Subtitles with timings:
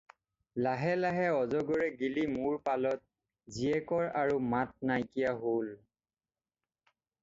[0.67, 3.05] লাহে লাহে অজগৰে গিলি মূৰ পালত,
[3.59, 5.75] জীয়েকৰ আৰু মাত নাইকিয়া হ'ল।